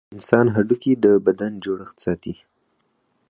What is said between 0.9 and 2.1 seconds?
د بدن جوړښت